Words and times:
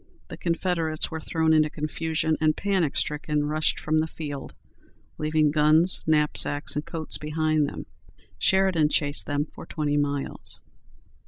The 0.29 0.37
Confederates 0.37 1.11
were 1.11 1.19
thrown 1.19 1.53
into 1.53 1.69
confusion, 1.69 2.35
and, 2.41 2.57
panic 2.57 2.97
stricken, 2.97 3.45
rushed 3.45 3.79
from 3.79 3.99
the 3.99 4.07
field, 4.07 4.55
leaving 5.19 5.51
guns, 5.51 6.03
knapsacks, 6.07 6.75
and 6.75 6.83
coats 6.83 7.19
behind 7.19 7.69
them. 7.69 7.85
Sheridan 8.39 8.89
chased 8.89 9.27
them 9.27 9.45
for 9.45 9.67
twenty 9.67 9.97
miles. 9.97 10.63